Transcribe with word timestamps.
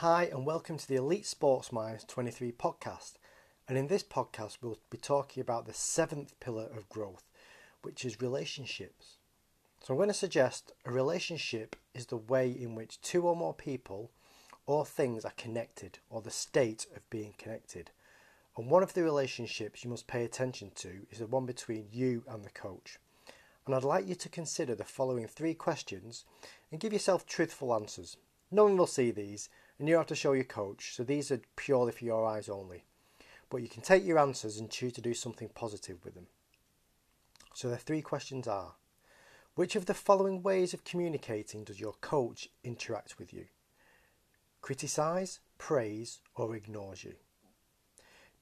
Hi, 0.00 0.30
and 0.32 0.46
welcome 0.46 0.78
to 0.78 0.88
the 0.88 0.96
Elite 0.96 1.26
Sports 1.26 1.70
Minds 1.70 2.04
23 2.04 2.52
podcast. 2.52 3.16
And 3.68 3.76
in 3.76 3.88
this 3.88 4.02
podcast, 4.02 4.56
we'll 4.62 4.78
be 4.88 4.96
talking 4.96 5.42
about 5.42 5.66
the 5.66 5.74
seventh 5.74 6.40
pillar 6.40 6.70
of 6.74 6.88
growth, 6.88 7.24
which 7.82 8.06
is 8.06 8.18
relationships. 8.18 9.18
So, 9.84 9.92
I'm 9.92 9.98
going 9.98 10.08
to 10.08 10.14
suggest 10.14 10.72
a 10.86 10.90
relationship 10.90 11.76
is 11.92 12.06
the 12.06 12.16
way 12.16 12.50
in 12.50 12.74
which 12.74 13.02
two 13.02 13.28
or 13.28 13.36
more 13.36 13.52
people 13.52 14.10
or 14.64 14.86
things 14.86 15.26
are 15.26 15.34
connected, 15.36 15.98
or 16.08 16.22
the 16.22 16.30
state 16.30 16.86
of 16.96 17.10
being 17.10 17.34
connected. 17.36 17.90
And 18.56 18.70
one 18.70 18.82
of 18.82 18.94
the 18.94 19.02
relationships 19.02 19.84
you 19.84 19.90
must 19.90 20.06
pay 20.06 20.24
attention 20.24 20.72
to 20.76 21.06
is 21.10 21.18
the 21.18 21.26
one 21.26 21.44
between 21.44 21.88
you 21.92 22.24
and 22.26 22.42
the 22.42 22.48
coach. 22.48 22.98
And 23.66 23.74
I'd 23.74 23.84
like 23.84 24.08
you 24.08 24.14
to 24.14 24.30
consider 24.30 24.74
the 24.74 24.84
following 24.84 25.26
three 25.26 25.52
questions 25.52 26.24
and 26.70 26.80
give 26.80 26.94
yourself 26.94 27.26
truthful 27.26 27.74
answers. 27.74 28.16
No 28.50 28.64
one 28.64 28.78
will 28.78 28.86
see 28.86 29.10
these, 29.10 29.50
and 29.80 29.88
you 29.88 29.96
have 29.96 30.06
to 30.06 30.14
show 30.14 30.32
your 30.32 30.44
coach, 30.44 30.94
so 30.94 31.02
these 31.02 31.32
are 31.32 31.40
purely 31.56 31.90
for 31.90 32.04
your 32.04 32.26
eyes 32.26 32.50
only. 32.50 32.84
But 33.48 33.62
you 33.62 33.68
can 33.68 33.80
take 33.80 34.04
your 34.04 34.18
answers 34.18 34.58
and 34.58 34.70
choose 34.70 34.92
to 34.92 35.00
do 35.00 35.14
something 35.14 35.48
positive 35.54 36.04
with 36.04 36.14
them. 36.14 36.26
So 37.54 37.70
the 37.70 37.78
three 37.78 38.02
questions 38.02 38.46
are 38.46 38.74
Which 39.54 39.76
of 39.76 39.86
the 39.86 39.94
following 39.94 40.42
ways 40.42 40.74
of 40.74 40.84
communicating 40.84 41.64
does 41.64 41.80
your 41.80 41.94
coach 42.02 42.50
interact 42.62 43.18
with 43.18 43.32
you? 43.32 43.46
Criticise, 44.60 45.40
praise, 45.56 46.20
or 46.34 46.54
ignores 46.54 47.02
you? 47.02 47.14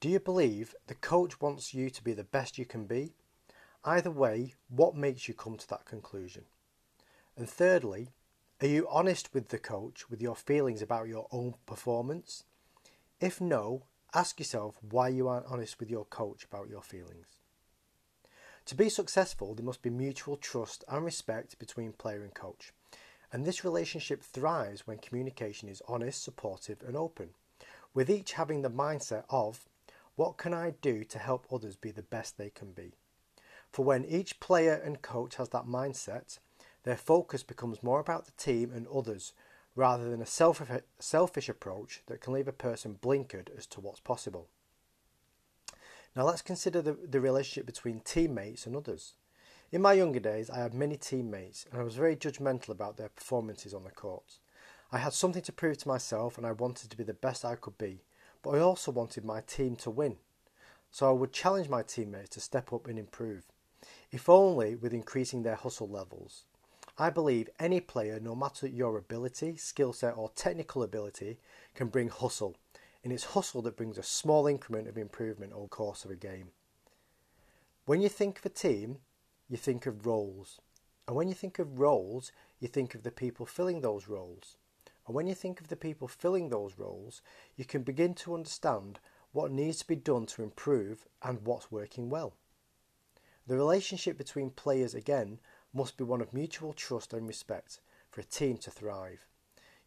Do 0.00 0.08
you 0.08 0.18
believe 0.18 0.74
the 0.88 0.94
coach 0.96 1.40
wants 1.40 1.72
you 1.72 1.88
to 1.88 2.02
be 2.02 2.14
the 2.14 2.24
best 2.24 2.58
you 2.58 2.64
can 2.64 2.84
be? 2.84 3.12
Either 3.84 4.10
way, 4.10 4.54
what 4.68 4.96
makes 4.96 5.28
you 5.28 5.34
come 5.34 5.56
to 5.56 5.68
that 5.68 5.84
conclusion? 5.84 6.46
And 7.36 7.48
thirdly, 7.48 8.08
are 8.60 8.66
you 8.66 8.88
honest 8.90 9.32
with 9.32 9.48
the 9.48 9.58
coach 9.58 10.10
with 10.10 10.20
your 10.20 10.34
feelings 10.34 10.82
about 10.82 11.06
your 11.06 11.28
own 11.30 11.54
performance? 11.64 12.42
If 13.20 13.40
no, 13.40 13.84
ask 14.12 14.40
yourself 14.40 14.76
why 14.80 15.08
you 15.08 15.28
aren't 15.28 15.46
honest 15.46 15.78
with 15.78 15.88
your 15.88 16.04
coach 16.06 16.44
about 16.44 16.68
your 16.68 16.82
feelings. 16.82 17.36
To 18.66 18.74
be 18.74 18.88
successful, 18.88 19.54
there 19.54 19.64
must 19.64 19.80
be 19.80 19.90
mutual 19.90 20.36
trust 20.36 20.82
and 20.88 21.04
respect 21.04 21.58
between 21.60 21.92
player 21.92 22.22
and 22.22 22.34
coach. 22.34 22.72
And 23.32 23.44
this 23.44 23.64
relationship 23.64 24.22
thrives 24.22 24.86
when 24.86 24.98
communication 24.98 25.68
is 25.68 25.82
honest, 25.86 26.22
supportive, 26.22 26.82
and 26.82 26.96
open, 26.96 27.30
with 27.94 28.10
each 28.10 28.32
having 28.32 28.62
the 28.62 28.70
mindset 28.70 29.22
of 29.30 29.68
what 30.16 30.36
can 30.36 30.52
I 30.52 30.74
do 30.82 31.04
to 31.04 31.18
help 31.18 31.46
others 31.52 31.76
be 31.76 31.92
the 31.92 32.02
best 32.02 32.36
they 32.36 32.50
can 32.50 32.72
be? 32.72 32.94
For 33.70 33.84
when 33.84 34.04
each 34.04 34.40
player 34.40 34.74
and 34.74 35.00
coach 35.00 35.36
has 35.36 35.50
that 35.50 35.66
mindset, 35.66 36.38
their 36.84 36.96
focus 36.96 37.42
becomes 37.42 37.82
more 37.82 38.00
about 38.00 38.26
the 38.26 38.32
team 38.32 38.72
and 38.72 38.86
others 38.88 39.32
rather 39.74 40.10
than 40.10 40.20
a 40.20 40.26
selfish 40.26 41.48
approach 41.48 42.02
that 42.06 42.20
can 42.20 42.32
leave 42.32 42.48
a 42.48 42.52
person 42.52 42.98
blinkered 43.00 43.48
as 43.56 43.66
to 43.66 43.80
what's 43.80 44.00
possible. 44.00 44.48
Now 46.16 46.24
let's 46.24 46.42
consider 46.42 46.82
the, 46.82 46.94
the 46.94 47.20
relationship 47.20 47.66
between 47.66 48.00
teammates 48.00 48.66
and 48.66 48.74
others. 48.74 49.14
In 49.70 49.82
my 49.82 49.92
younger 49.92 50.18
days, 50.18 50.50
I 50.50 50.58
had 50.58 50.74
many 50.74 50.96
teammates 50.96 51.66
and 51.70 51.80
I 51.80 51.84
was 51.84 51.94
very 51.94 52.16
judgmental 52.16 52.70
about 52.70 52.96
their 52.96 53.10
performances 53.10 53.74
on 53.74 53.84
the 53.84 53.90
court. 53.90 54.38
I 54.90 54.98
had 54.98 55.12
something 55.12 55.42
to 55.42 55.52
prove 55.52 55.78
to 55.78 55.88
myself 55.88 56.38
and 56.38 56.46
I 56.46 56.52
wanted 56.52 56.90
to 56.90 56.96
be 56.96 57.04
the 57.04 57.12
best 57.12 57.44
I 57.44 57.54
could 57.54 57.76
be, 57.76 58.00
but 58.42 58.50
I 58.50 58.60
also 58.60 58.90
wanted 58.90 59.24
my 59.24 59.42
team 59.42 59.76
to 59.76 59.90
win. 59.90 60.16
So 60.90 61.08
I 61.08 61.12
would 61.12 61.32
challenge 61.32 61.68
my 61.68 61.82
teammates 61.82 62.30
to 62.30 62.40
step 62.40 62.72
up 62.72 62.86
and 62.86 62.98
improve, 62.98 63.44
if 64.10 64.28
only 64.28 64.74
with 64.74 64.94
increasing 64.94 65.42
their 65.42 65.54
hustle 65.54 65.88
levels. 65.88 66.44
I 67.00 67.10
believe 67.10 67.48
any 67.60 67.80
player, 67.80 68.18
no 68.18 68.34
matter 68.34 68.66
your 68.66 68.98
ability, 68.98 69.56
skill 69.56 69.92
set, 69.92 70.16
or 70.16 70.30
technical 70.30 70.82
ability, 70.82 71.38
can 71.76 71.86
bring 71.88 72.08
hustle, 72.08 72.56
and 73.04 73.12
it's 73.12 73.24
hustle 73.24 73.62
that 73.62 73.76
brings 73.76 73.98
a 73.98 74.02
small 74.02 74.48
increment 74.48 74.88
of 74.88 74.98
improvement 74.98 75.52
over 75.52 75.62
the 75.62 75.68
course 75.68 76.04
of 76.04 76.10
a 76.10 76.16
game. 76.16 76.48
When 77.86 78.00
you 78.00 78.08
think 78.08 78.40
of 78.40 78.46
a 78.46 78.48
team, 78.48 78.98
you 79.48 79.56
think 79.56 79.86
of 79.86 80.06
roles. 80.06 80.60
And 81.06 81.14
when 81.14 81.28
you 81.28 81.34
think 81.34 81.60
of 81.60 81.78
roles, 81.78 82.32
you 82.58 82.66
think 82.66 82.96
of 82.96 83.04
the 83.04 83.12
people 83.12 83.46
filling 83.46 83.80
those 83.80 84.08
roles. 84.08 84.56
And 85.06 85.14
when 85.14 85.28
you 85.28 85.34
think 85.34 85.60
of 85.60 85.68
the 85.68 85.76
people 85.76 86.08
filling 86.08 86.48
those 86.48 86.78
roles, 86.78 87.22
you 87.56 87.64
can 87.64 87.82
begin 87.82 88.12
to 88.14 88.34
understand 88.34 88.98
what 89.30 89.52
needs 89.52 89.78
to 89.78 89.86
be 89.86 89.96
done 89.96 90.26
to 90.26 90.42
improve 90.42 91.06
and 91.22 91.46
what's 91.46 91.70
working 91.70 92.10
well. 92.10 92.34
The 93.46 93.56
relationship 93.56 94.18
between 94.18 94.50
players, 94.50 94.94
again, 94.94 95.38
must 95.72 95.96
be 95.96 96.04
one 96.04 96.20
of 96.20 96.32
mutual 96.32 96.72
trust 96.72 97.12
and 97.12 97.26
respect 97.26 97.80
for 98.10 98.20
a 98.20 98.24
team 98.24 98.56
to 98.58 98.70
thrive. 98.70 99.26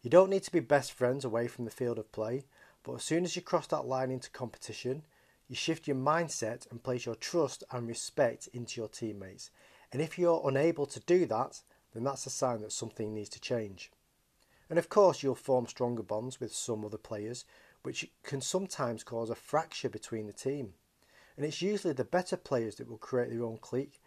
You 0.02 0.10
don't 0.10 0.30
need 0.30 0.42
to 0.44 0.52
be 0.52 0.60
best 0.60 0.92
friends 0.92 1.24
away 1.24 1.48
from 1.48 1.64
the 1.64 1.70
field 1.70 1.98
of 1.98 2.10
play, 2.12 2.44
but 2.82 2.94
as 2.94 3.04
soon 3.04 3.24
as 3.24 3.36
you 3.36 3.42
cross 3.42 3.66
that 3.68 3.86
line 3.86 4.10
into 4.10 4.30
competition, 4.30 5.02
you 5.48 5.54
shift 5.54 5.86
your 5.86 5.96
mindset 5.96 6.70
and 6.70 6.82
place 6.82 7.06
your 7.06 7.14
trust 7.14 7.62
and 7.70 7.86
respect 7.86 8.48
into 8.52 8.80
your 8.80 8.88
teammates. 8.88 9.50
And 9.92 10.00
if 10.00 10.18
you're 10.18 10.42
unable 10.48 10.86
to 10.86 11.00
do 11.00 11.26
that, 11.26 11.60
then 11.94 12.04
that's 12.04 12.26
a 12.26 12.30
sign 12.30 12.62
that 12.62 12.72
something 12.72 13.14
needs 13.14 13.28
to 13.30 13.40
change. 13.40 13.92
And 14.70 14.78
of 14.78 14.88
course, 14.88 15.22
you'll 15.22 15.34
form 15.34 15.66
stronger 15.66 16.02
bonds 16.02 16.40
with 16.40 16.54
some 16.54 16.84
other 16.84 16.96
players, 16.96 17.44
which 17.82 18.10
can 18.22 18.40
sometimes 18.40 19.04
cause 19.04 19.28
a 19.28 19.34
fracture 19.34 19.90
between 19.90 20.26
the 20.26 20.32
team. 20.32 20.74
And 21.36 21.44
it's 21.44 21.62
usually 21.62 21.92
the 21.92 22.04
better 22.04 22.36
players 22.36 22.76
that 22.76 22.88
will 22.88 22.98
create 22.98 23.30
their 23.30 23.44
own 23.44 23.58
clique 23.58 24.00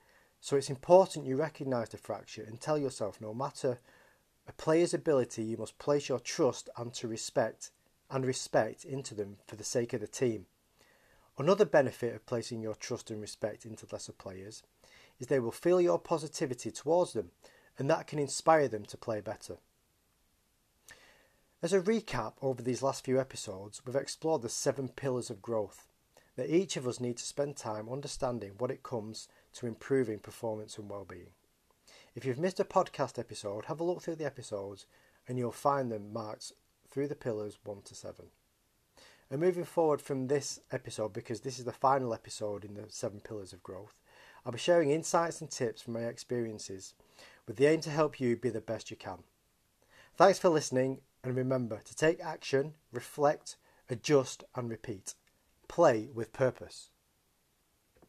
so 0.45 0.55
it's 0.55 0.69
important 0.69 1.25
you 1.25 1.35
recognise 1.35 1.89
the 1.89 1.97
fracture 1.97 2.43
and 2.43 2.61
tell 2.61 2.77
yourself 2.77 3.19
no 3.19 3.33
matter 3.33 3.79
a 4.47 4.51
player's 4.51 4.93
ability, 4.93 5.41
you 5.41 5.57
must 5.57 5.79
place 5.79 6.07
your 6.07 6.19
trust 6.19 6.69
and 6.77 6.93
to 6.93 7.07
respect 7.07 7.71
and 8.11 8.23
respect 8.23 8.85
into 8.85 9.15
them 9.15 9.37
for 9.47 9.55
the 9.55 9.63
sake 9.63 9.91
of 9.93 10.01
the 10.01 10.07
team. 10.07 10.45
Another 11.39 11.65
benefit 11.65 12.13
of 12.13 12.27
placing 12.27 12.61
your 12.61 12.75
trust 12.75 13.09
and 13.09 13.19
respect 13.19 13.65
into 13.65 13.87
lesser 13.91 14.11
players 14.11 14.61
is 15.19 15.25
they 15.25 15.39
will 15.39 15.49
feel 15.49 15.81
your 15.81 15.97
positivity 15.97 16.69
towards 16.69 17.13
them 17.13 17.31
and 17.79 17.89
that 17.89 18.05
can 18.05 18.19
inspire 18.19 18.67
them 18.67 18.85
to 18.85 18.97
play 18.97 19.21
better. 19.21 19.57
As 21.63 21.73
a 21.73 21.81
recap 21.81 22.33
over 22.43 22.61
these 22.61 22.83
last 22.83 23.03
few 23.03 23.19
episodes, 23.19 23.81
we've 23.83 23.95
explored 23.95 24.43
the 24.43 24.49
seven 24.49 24.89
pillars 24.89 25.31
of 25.31 25.41
growth 25.41 25.87
that 26.35 26.49
each 26.49 26.77
of 26.77 26.87
us 26.87 26.99
need 26.99 27.17
to 27.17 27.25
spend 27.25 27.55
time 27.55 27.89
understanding 27.89 28.53
what 28.57 28.71
it 28.71 28.83
comes 28.83 29.27
to 29.53 29.67
improving 29.67 30.19
performance 30.19 30.77
and 30.77 30.89
well-being. 30.89 31.29
If 32.13 32.25
you've 32.25 32.39
missed 32.39 32.59
a 32.59 32.65
podcast 32.65 33.19
episode, 33.19 33.65
have 33.65 33.79
a 33.79 33.83
look 33.83 34.01
through 34.01 34.15
the 34.15 34.25
episodes 34.25 34.85
and 35.27 35.37
you'll 35.37 35.51
find 35.51 35.91
them 35.91 36.13
marked 36.13 36.51
through 36.89 37.07
the 37.07 37.15
pillars 37.15 37.57
1 37.63 37.81
to 37.83 37.95
7. 37.95 38.25
And 39.29 39.41
moving 39.41 39.65
forward 39.65 40.01
from 40.01 40.27
this 40.27 40.59
episode, 40.71 41.11
because 41.11 41.41
this 41.41 41.57
is 41.57 41.65
the 41.65 41.71
final 41.71 42.13
episode 42.13 42.63
in 42.63 42.75
the 42.75 42.85
seven 42.89 43.19
pillars 43.19 43.53
of 43.53 43.63
growth, 43.63 43.95
I'll 44.45 44.51
be 44.51 44.59
sharing 44.59 44.91
insights 44.91 45.41
and 45.41 45.49
tips 45.49 45.81
from 45.81 45.93
my 45.93 46.01
experiences 46.01 46.93
with 47.47 47.57
the 47.57 47.65
aim 47.65 47.81
to 47.81 47.89
help 47.89 48.19
you 48.19 48.35
be 48.35 48.49
the 48.49 48.61
best 48.61 48.91
you 48.91 48.97
can. 48.97 49.23
Thanks 50.15 50.39
for 50.39 50.49
listening, 50.49 51.01
and 51.23 51.35
remember 51.35 51.81
to 51.83 51.95
take 51.95 52.23
action, 52.23 52.75
reflect, 52.91 53.57
adjust, 53.89 54.43
and 54.55 54.69
repeat. 54.69 55.15
Play 55.67 56.09
with 56.13 56.33
purpose. 56.33 56.89